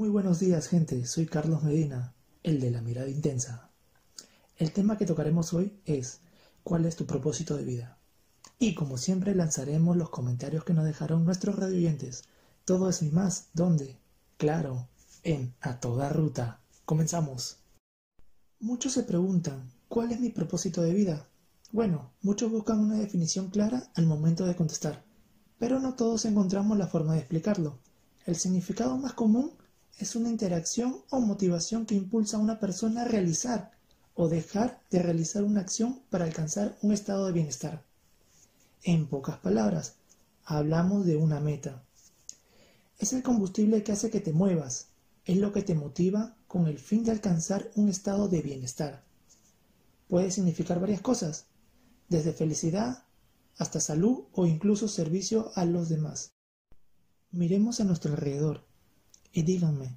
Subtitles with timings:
[0.00, 3.68] Muy buenos días gente, soy Carlos Medina, el de la mirada intensa.
[4.56, 6.20] El tema que tocaremos hoy es
[6.64, 7.98] ¿cuál es tu propósito de vida?
[8.58, 12.22] Y como siempre lanzaremos los comentarios que nos dejaron nuestros radioyentes.
[12.64, 13.98] Todo eso y más, ¿dónde?
[14.38, 14.88] Claro,
[15.22, 16.62] en A Toda Ruta.
[16.86, 17.58] Comenzamos.
[18.58, 21.28] Muchos se preguntan, ¿cuál es mi propósito de vida?
[21.72, 25.04] Bueno, muchos buscan una definición clara al momento de contestar,
[25.58, 27.76] pero no todos encontramos la forma de explicarlo.
[28.24, 29.59] El significado más común
[29.98, 33.72] es una interacción o motivación que impulsa a una persona a realizar
[34.14, 37.84] o dejar de realizar una acción para alcanzar un estado de bienestar.
[38.82, 39.96] En pocas palabras,
[40.44, 41.82] hablamos de una meta.
[42.98, 44.88] Es el combustible que hace que te muevas,
[45.24, 49.04] es lo que te motiva con el fin de alcanzar un estado de bienestar.
[50.08, 51.46] Puede significar varias cosas,
[52.08, 53.04] desde felicidad
[53.58, 56.32] hasta salud o incluso servicio a los demás.
[57.30, 58.69] Miremos a nuestro alrededor
[59.32, 59.96] y díganme,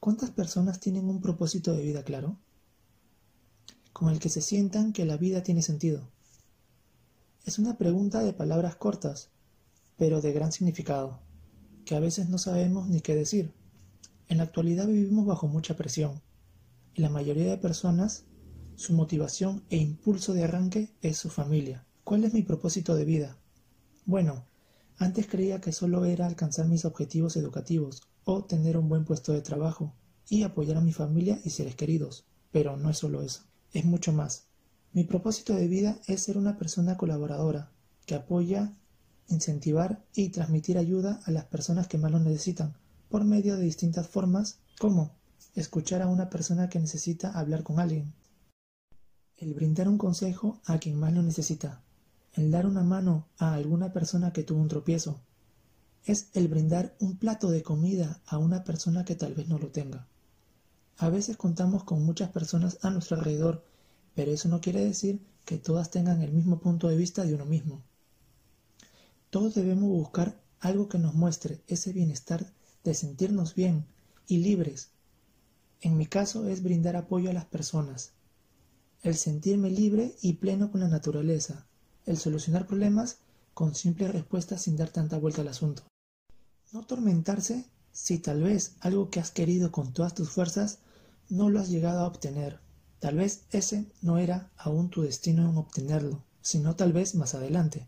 [0.00, 2.36] ¿cuántas personas tienen un propósito de vida claro?
[3.92, 6.08] Con el que se sientan que la vida tiene sentido.
[7.44, 9.30] Es una pregunta de palabras cortas,
[9.96, 11.20] pero de gran significado,
[11.84, 13.52] que a veces no sabemos ni qué decir.
[14.28, 16.20] En la actualidad vivimos bajo mucha presión,
[16.94, 18.24] y la mayoría de personas,
[18.76, 21.86] su motivación e impulso de arranque es su familia.
[22.04, 23.38] ¿Cuál es mi propósito de vida?
[24.04, 24.44] Bueno,
[24.98, 29.42] antes creía que solo era alcanzar mis objetivos educativos o tener un buen puesto de
[29.42, 29.94] trabajo
[30.28, 32.26] y apoyar a mi familia y seres queridos.
[32.50, 34.48] Pero no es solo eso, es mucho más.
[34.92, 37.70] Mi propósito de vida es ser una persona colaboradora,
[38.06, 38.74] que apoya,
[39.28, 42.74] incentivar y transmitir ayuda a las personas que más lo necesitan,
[43.08, 45.14] por medio de distintas formas, como
[45.54, 48.12] escuchar a una persona que necesita hablar con alguien,
[49.36, 51.82] el brindar un consejo a quien más lo necesita,
[52.34, 55.20] el dar una mano a alguna persona que tuvo un tropiezo,
[56.04, 59.68] es el brindar un plato de comida a una persona que tal vez no lo
[59.68, 60.06] tenga.
[60.96, 63.64] A veces contamos con muchas personas a nuestro alrededor,
[64.14, 67.44] pero eso no quiere decir que todas tengan el mismo punto de vista de uno
[67.44, 67.82] mismo.
[69.30, 72.52] Todos debemos buscar algo que nos muestre ese bienestar
[72.82, 73.86] de sentirnos bien
[74.26, 74.90] y libres.
[75.80, 78.12] En mi caso es brindar apoyo a las personas,
[79.02, 81.67] el sentirme libre y pleno con la naturaleza,
[82.08, 83.18] el solucionar problemas
[83.52, 85.82] con simples respuestas sin dar tanta vuelta al asunto.
[86.72, 90.78] No tormentarse si tal vez algo que has querido con todas tus fuerzas
[91.28, 92.60] no lo has llegado a obtener.
[92.98, 97.86] Tal vez ese no era aún tu destino en obtenerlo, sino tal vez más adelante.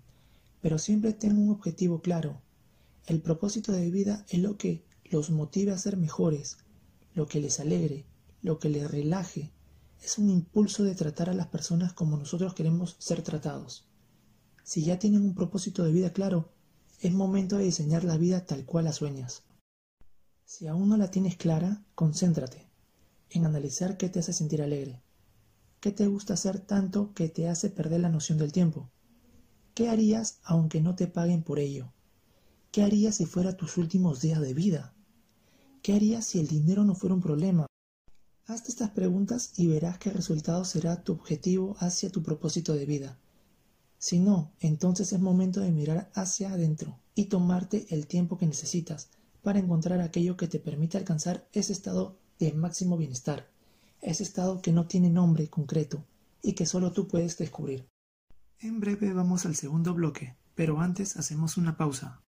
[0.60, 2.42] Pero siempre ten un objetivo claro.
[3.06, 6.58] El propósito de vida es lo que los motive a ser mejores,
[7.14, 8.04] lo que les alegre,
[8.42, 9.50] lo que les relaje.
[10.02, 13.89] Es un impulso de tratar a las personas como nosotros queremos ser tratados.
[14.64, 16.50] Si ya tienen un propósito de vida claro,
[17.00, 19.42] es momento de diseñar la vida tal cual la sueñas.
[20.44, 22.68] Si aún no la tienes clara, concéntrate
[23.30, 25.00] en analizar qué te hace sentir alegre,
[25.80, 28.90] qué te gusta hacer tanto que te hace perder la noción del tiempo,
[29.74, 31.92] qué harías aunque no te paguen por ello,
[32.72, 34.92] qué harías si fuera tus últimos días de vida,
[35.82, 37.66] qué harías si el dinero no fuera un problema.
[38.46, 43.18] Hazte estas preguntas y verás qué resultado será tu objetivo hacia tu propósito de vida.
[44.00, 49.10] Si no, entonces es momento de mirar hacia adentro y tomarte el tiempo que necesitas
[49.42, 53.46] para encontrar aquello que te permite alcanzar ese estado de máximo bienestar,
[54.00, 56.02] ese estado que no tiene nombre concreto
[56.42, 57.86] y que solo tú puedes descubrir.
[58.58, 62.22] En breve vamos al segundo bloque, pero antes hacemos una pausa.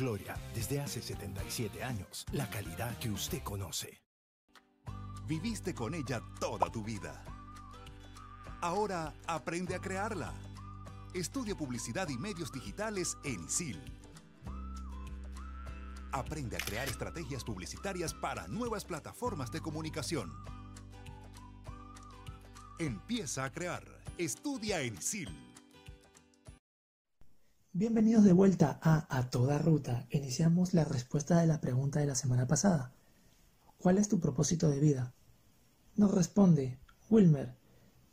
[0.00, 4.00] Gloria, desde hace 77 años, la calidad que usted conoce.
[5.26, 7.22] Viviste con ella toda tu vida.
[8.62, 10.32] Ahora aprende a crearla.
[11.12, 13.78] Estudia publicidad y medios digitales en ISIL.
[16.12, 20.32] Aprende a crear estrategias publicitarias para nuevas plataformas de comunicación.
[22.78, 23.84] Empieza a crear.
[24.16, 25.49] Estudia en ISIL.
[27.72, 30.04] Bienvenidos de vuelta a A Toda Ruta.
[30.10, 32.92] Iniciamos la respuesta de la pregunta de la semana pasada.
[33.78, 35.14] ¿cuál es tu propósito de vida?
[35.94, 36.80] Nos responde,
[37.10, 37.54] Wilmer,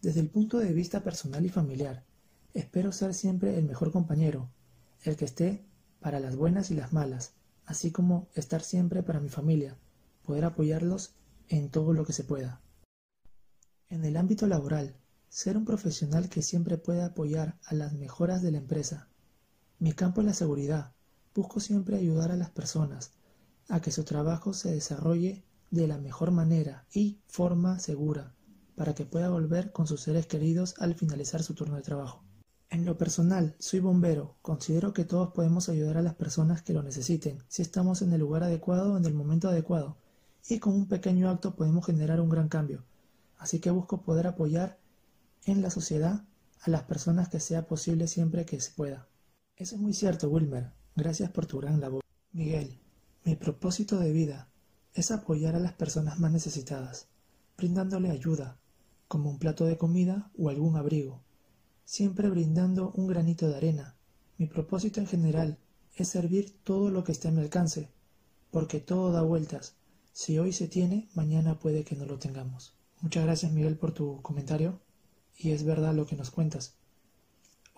[0.04, 2.06] desde el punto de vista personal y familiar,
[2.54, 4.48] espero ser siempre el mejor compañero,
[5.02, 5.66] el que esté
[6.02, 7.34] para las buenas y las malas,
[7.66, 9.76] así como estar siempre para mi familia,
[10.22, 11.16] poder apoyarlos
[11.48, 12.62] en todo lo que se pueda.
[13.90, 14.96] En el ámbito laboral,
[15.30, 19.10] ser un profesional que siempre pueda apoyar a las mejoras de la empresa.
[19.80, 20.92] Mi campo es la seguridad.
[21.36, 23.12] Busco siempre ayudar a las personas
[23.70, 28.34] a que su trabajo se desarrolle de la mejor manera y forma segura
[28.76, 32.24] para que pueda volver con sus seres queridos al finalizar su turno de trabajo.
[32.72, 34.36] En lo personal, soy bombero.
[34.42, 38.20] Considero que todos podemos ayudar a las personas que lo necesiten, si estamos en el
[38.20, 39.98] lugar adecuado en el momento adecuado,
[40.50, 42.84] y con un pequeño acto podemos generar un gran cambio.
[43.38, 44.80] Así que busco poder apoyar
[45.46, 46.24] en la sociedad
[46.62, 49.08] a las personas que sea posible siempre que se pueda.
[49.58, 50.72] Eso es muy cierto, Wilmer.
[50.96, 52.04] Gracias por tu gran labor.
[52.32, 52.80] Miguel,
[53.26, 54.52] mi propósito de vida
[54.94, 57.08] es apoyar a las personas más necesitadas,
[57.58, 58.60] brindándole ayuda,
[59.08, 61.24] como un plato de comida o algún abrigo,
[61.86, 63.96] siempre brindando un granito de arena.
[64.38, 65.58] Mi propósito en general
[65.96, 67.90] es servir todo lo que esté a mi alcance,
[68.52, 69.76] porque todo da vueltas.
[70.14, 72.78] Si hoy se tiene, mañana puede que no lo tengamos.
[73.02, 74.80] Muchas gracias Miguel por tu comentario
[75.36, 76.77] y es verdad lo que nos cuentas.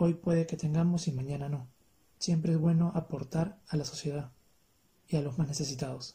[0.01, 1.67] Hoy puede que tengamos y mañana no.
[2.19, 4.31] Siempre es bueno aportar a la sociedad
[5.09, 6.13] y a los más necesitados.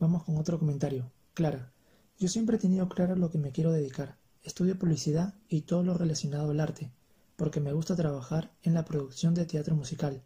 [0.00, 1.12] Vamos con otro comentario.
[1.32, 1.70] Clara,
[2.18, 4.18] yo siempre he tenido claro lo que me quiero dedicar.
[4.42, 6.90] Estudio publicidad y todo lo relacionado al arte,
[7.36, 10.24] porque me gusta trabajar en la producción de teatro musical.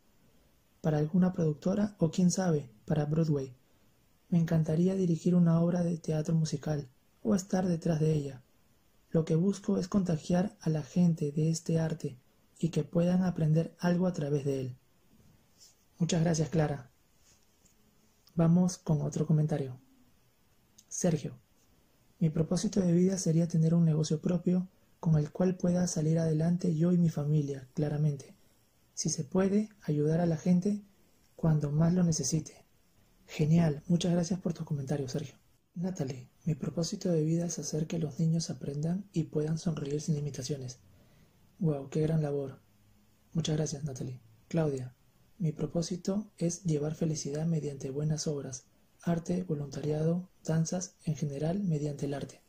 [0.81, 3.55] Para alguna productora o quién sabe, para Broadway.
[4.31, 6.89] Me encantaría dirigir una obra de teatro musical
[7.23, 8.43] o estar detrás de ella.
[9.11, 12.17] Lo que busco es contagiar a la gente de este arte
[12.59, 14.77] y que puedan aprender algo a través de él.
[15.99, 16.91] Muchas gracias, Clara.
[18.35, 19.79] Vamos con otro comentario.
[20.89, 21.39] Sergio,
[22.19, 24.69] mi propósito de vida sería tener un negocio propio
[25.01, 28.35] con el cual pueda salir adelante yo y mi familia, claramente.
[28.95, 30.83] Si se puede, ayudar a la gente
[31.37, 32.65] cuando más lo necesite.
[33.27, 35.35] Genial, muchas gracias por tu comentario, Sergio.
[35.75, 40.15] Natalie, mi propósito de vida es hacer que los niños aprendan y puedan sonreír sin
[40.15, 40.79] limitaciones.
[41.59, 42.61] Wow, qué gran labor.
[43.33, 44.21] Muchas gracias, Natalie.
[44.49, 44.95] Claudia,
[45.39, 48.67] mi propósito es llevar felicidad mediante buenas obras,
[49.03, 52.43] arte, voluntariado, danzas, en general mediante el arte.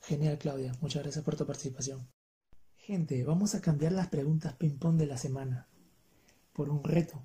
[0.00, 0.72] Genial, Claudia.
[0.80, 2.08] Muchas gracias por tu participación.
[2.76, 5.68] Gente, vamos a cambiar las preguntas ping-pong de la semana
[6.52, 7.22] por un reto,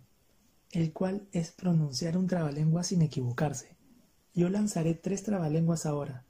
[0.72, 3.76] el cual es pronunciar un trabalengua sin equivocarse.
[4.34, 6.26] Yo lanzaré tres trabalenguas ahora.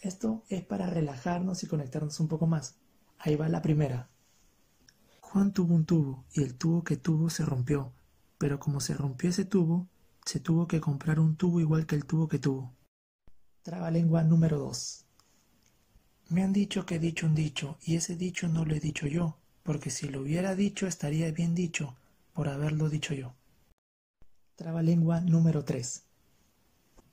[0.00, 2.76] Esto es para relajarnos y conectarnos un poco más.
[3.18, 4.08] Ahí va la primera.
[5.20, 7.92] Juan tuvo un tubo y el tubo que tuvo se rompió,
[8.38, 9.86] pero como se rompió ese tubo,
[10.24, 12.72] se tuvo que comprar un tubo igual que el tubo que tuvo.
[13.62, 15.04] Trabalengua número 2.
[16.30, 19.06] Me han dicho que he dicho un dicho, y ese dicho no lo he dicho
[19.06, 21.96] yo, porque si lo hubiera dicho estaría bien dicho,
[22.32, 23.34] por haberlo dicho yo.
[24.56, 26.07] Trabalengua número 3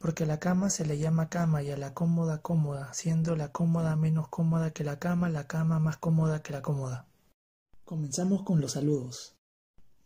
[0.06, 3.52] porque a la cama se le llama cama y a la cómoda cómoda, siendo la
[3.52, 7.08] cómoda menos cómoda que la cama, la cama más cómoda que la cómoda.
[7.86, 9.36] Comenzamos con los saludos.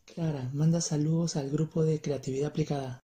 [0.05, 3.01] Clara manda saludos al grupo de creatividad aplicada.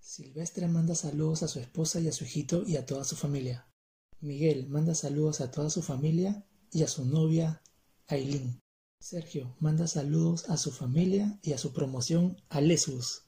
[0.00, 3.68] Silvestre manda saludos a su esposa y a su hijito y a toda su familia.
[4.22, 7.60] Miguel manda saludos a toda su familia y a su novia,
[8.06, 8.58] Aileen.
[9.00, 13.27] Sergio manda saludos a su familia y a su promoción, Alesus.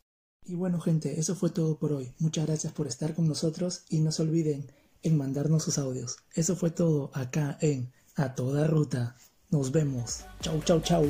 [0.51, 2.13] Y bueno gente, eso fue todo por hoy.
[2.19, 4.67] Muchas gracias por estar con nosotros y no se olviden
[5.05, 6.17] en mandarnos sus audios.
[6.35, 9.17] Eso fue todo acá en A Toda Ruta.
[9.51, 10.25] Nos vemos.
[10.41, 11.05] Chau, chau, chau.